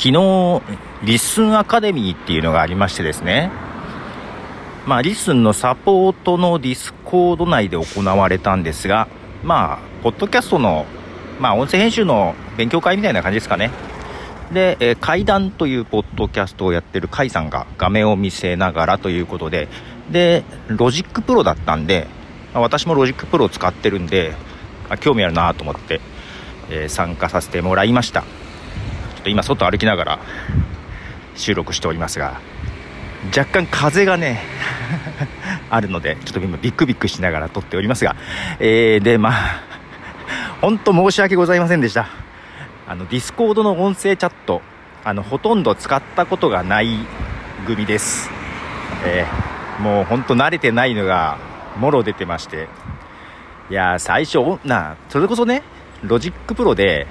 [0.00, 0.12] 昨日、
[1.04, 3.50] LISTEN アカデミーっていうのがありましてですね、
[4.86, 9.08] まあ、 LISTEN のサポートの Discord 内で行われたんですが、
[9.44, 10.86] まあ、ポッドキャストの、
[11.38, 13.72] まあ、音声編集の勉強会みたいな感じですかね。
[14.54, 19.68] で、えー、階段というポッドキャストをやってる甲斐さんが画面を見せながらということで、
[20.10, 22.06] で、 Logic Pro だったんで、
[22.54, 24.32] まあ、私も Logic Pro を使ってるんで、
[24.88, 26.00] あ興味あるなと思って、
[26.70, 28.24] えー、参加させてもらいました。
[29.20, 30.18] ょっと今外歩きながら
[31.36, 32.40] 収録しておりますが
[33.36, 34.42] 若干風がね
[35.70, 38.16] あるのでちょっと今ビックビックしながら撮っておりますが、
[38.58, 39.60] えー、でまあ
[40.60, 42.08] 本当申し訳ございませんでした。
[42.86, 44.62] あの Discord の音声チャット
[45.04, 46.98] あのほとんど使ったことがない
[47.64, 48.28] 組です、
[49.04, 51.38] えー、もう本当慣れてないのが
[51.76, 52.68] もろ出てまして。
[53.70, 55.62] いや最初なそれこそね
[56.02, 57.06] Logic Pro で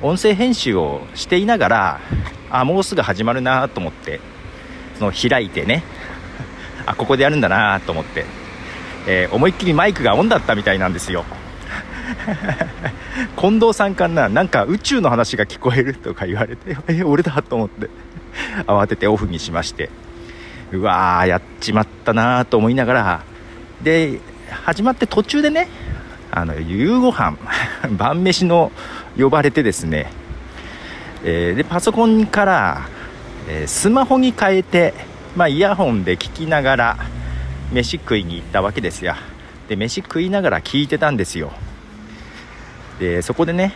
[0.00, 2.00] 音声編集をしていながら
[2.50, 4.20] あもうすぐ始まるなと思って
[4.98, 5.82] その開いてね
[6.86, 8.24] あここでやるんだなと思って、
[9.06, 11.24] えー、思いっきりマイクがオンだったみたいなんですよ。
[13.36, 17.90] 近藤さんかななんか宇宙の話が聞こえるとか言われてえ俺だと思って
[18.66, 19.90] 慌ててオフにしまして
[20.72, 23.22] うわーやっちまったなと思いながら
[23.82, 25.68] で始まって途中でね
[26.30, 27.36] あの夕ご飯
[27.90, 28.72] 晩飯の
[29.18, 30.10] 呼ばれてですね、
[31.24, 32.88] えー、でパソコンから、
[33.48, 34.94] えー、スマホに変えて、
[35.36, 36.96] まあ、イヤホンで聞きながら
[37.72, 39.14] 飯食いに行ったわけですよ。
[39.68, 41.52] で飯食いながら聞いてたんですよ。
[43.00, 43.74] でそこでね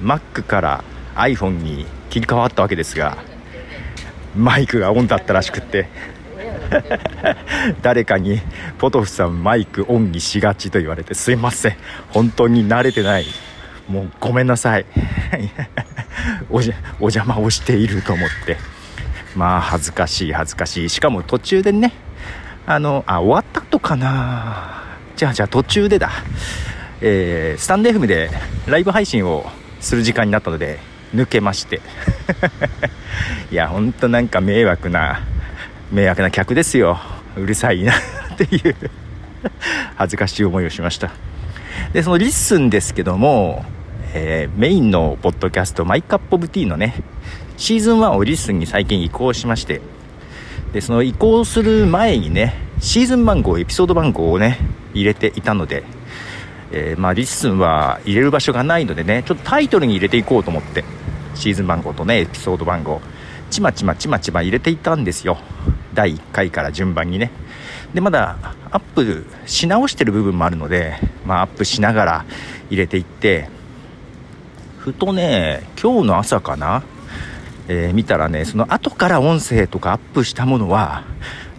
[0.00, 0.84] Mac から
[1.16, 3.18] iPhone に切り替わったわけですが
[4.36, 5.88] マイクがオンだったらしくって。
[7.82, 8.40] 誰かに
[8.78, 11.76] 「ポトフさんマイクオンにしがち」と言われてすいません。
[12.10, 13.26] 本当に慣れてない。
[13.88, 14.86] もうごめんなさい。
[16.50, 18.56] おじお邪魔をしていると思って。
[19.36, 20.88] まあ恥ずかしい恥ずかしい。
[20.88, 21.92] しかも途中でね
[22.66, 24.82] あのあ終わったとかな。
[25.16, 26.10] じゃあじゃあ途中でだ。
[27.00, 28.30] えー、スタンド FM で
[28.66, 29.44] ライブ配信を
[29.80, 30.78] する時間になったので
[31.14, 31.80] 抜けまして。
[33.50, 35.20] いやほんとなんか迷惑な
[35.92, 36.98] 迷惑な客ですよ。
[37.36, 38.76] うるさいなっていう。
[39.96, 41.10] 恥ずかしい思いをしました。
[41.92, 43.64] でその LISTEN ですけども、
[44.16, 46.94] えー、メインのポッドキャスト My Cup of Tea のね
[47.56, 49.80] シーズン1を LISTEN に最近移行しまして
[50.72, 54.58] でその移行する前にねシーズン番号エピソード番号をね
[54.94, 55.82] 入れていたので、
[56.70, 60.84] えー、まあ、リスンは入れる場所がないのでねちょっとタイトルに入れていこうと思って
[61.34, 63.00] シーズン番号とねエピソード番号
[63.50, 65.38] ちまちまちまちま入れていたんですよ。
[65.92, 67.30] 第1回から順番にね。
[67.92, 68.36] でまだ
[68.70, 72.24] アップし直してる部分もあるので、まあ、アップしながら
[72.68, 73.48] 入れていって
[74.84, 76.82] ふとね今日の朝かな、
[77.68, 81.04] えー、見たらねその後から音声とかアップしたものは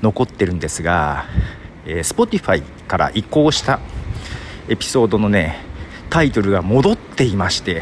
[0.03, 1.25] 残ってるんですが、
[1.87, 3.79] えー、Spotify から移行した
[4.69, 5.57] エピソードのね
[6.11, 7.81] タイトルが戻っていまして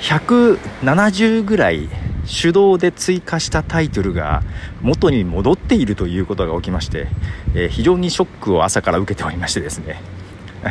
[0.00, 1.88] 170ぐらい
[2.26, 4.42] 手動で追加したタイトルが
[4.82, 7.06] 元に戻っているということが起きまして、
[7.54, 10.02] えー、非常にショックを朝から受けておりましてですね。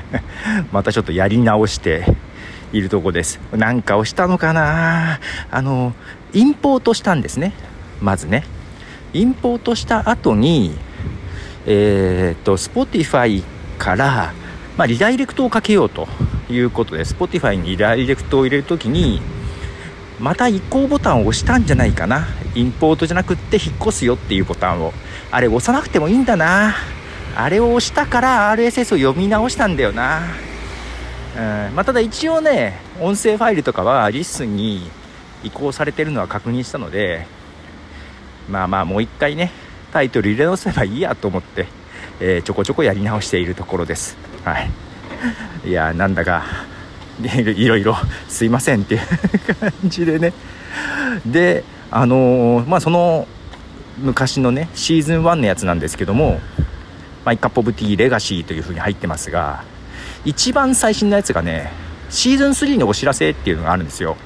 [0.71, 2.05] またちょっとやり直して
[2.73, 3.39] いるとこです。
[3.51, 5.19] なんか押したのかな？
[5.51, 5.93] あの
[6.33, 7.53] インポートしたんですね。
[8.01, 8.43] まずね。
[9.13, 10.75] インポートした後に
[11.65, 13.43] えー、っと Spotify
[13.77, 14.33] から
[14.77, 16.07] まあ、リダイレクトをかけようと
[16.51, 19.21] いうことで Spotify にリダイレクトを入れるときに
[20.19, 22.27] また移行ボタンを押したんじゃないかな。
[22.53, 24.93] インポートじゃなくって引っ越すよっていうボタンを。
[25.31, 26.75] あれ押さなくてもいいんだな。
[27.35, 30.21] あれを押したから RSS を読み直したんだよな。
[31.37, 31.75] うん。
[31.75, 34.89] まあ、ただ一応ね音声ファイルとかはリスンに
[35.43, 37.27] 移行されてるのは確認したので
[38.49, 39.51] まあまあもう一回ね
[39.91, 41.67] タイトル入れ直せばいいやと思って、
[42.19, 44.17] えー、ちょこちょこやり直しているところです。
[44.43, 44.69] はい。
[45.65, 46.45] いやなんだか
[47.21, 47.95] いろいろ
[48.27, 49.01] すいませんっていう
[49.55, 50.33] 感じでね。
[51.25, 53.27] であのー、まあその
[53.99, 56.39] 昔のねシーズン1のやつなんですけども
[57.25, 59.63] 「マイカップオブティーレガシー」というふうに入ってますが
[60.25, 61.71] 一番最新のやつがね
[62.09, 64.17] シーズン3のお知らせっていうのがあるんですよ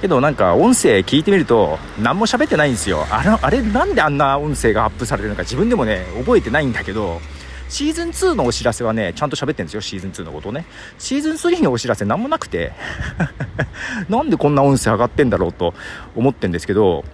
[0.00, 7.20] けどなんか音声聞いてみると何も喋ってないんですよあれあれなんであんな音声がアップされるのか自分でもね覚えてないんだけど
[7.68, 10.66] シーズン2のお知らせはね、ちゃんと喋ってるんですよ、シーズン2のことをね。
[10.98, 12.72] シーズン3のお知らせなんもなくて
[14.08, 15.74] なんでこんな音声上がってんだろうと
[16.14, 17.04] 思ってんですけど、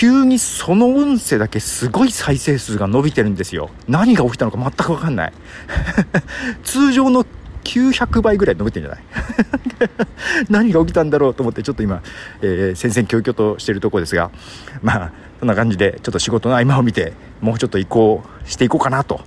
[0.00, 3.68] 急にその音声だけすごい再生数が伸びてるんですよ。
[3.86, 5.32] 何が起きたのか全くわかんない。
[6.64, 7.26] 通常の
[7.64, 9.00] 900倍ぐらい伸びてんじゃない？
[10.48, 12.00] 何が起きたんだろうと思ってちょっと今、
[12.40, 14.30] えー、戦々恐々としてるとこですが。
[14.80, 17.12] まあそんな感じでちょっと仕事の合間を見て
[17.42, 19.20] もうちょっと移行していこうかなと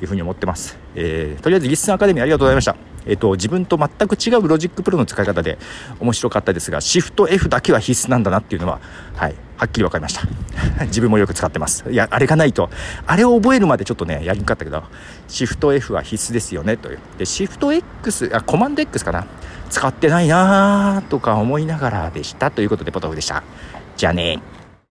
[0.00, 2.76] いうふうに思ってます、えー、とりあえず LISTEN アカデミーありがとうございました。
[3.06, 5.58] えっ、と、自分と全く違う Logic Pro の使い方で
[6.00, 8.78] 面白かったですが、シフト F だけは必須なんだなっていうのは、
[9.14, 10.22] はい、はっきり分かりました。
[10.86, 11.84] 自分もよく使ってます。
[11.90, 12.70] いや、あれがないと、
[13.06, 14.82] あれを覚えるまでちょっとね、やりにくかったけど、
[15.28, 16.98] シフト F は必須ですよね、という。
[17.18, 19.26] で、シフト X、あ、コマンド X かな。
[19.68, 22.50] 使ってないなーとか思いながらでした。
[22.50, 23.42] ということで、ポトフでした。
[23.98, 24.40] じゃあね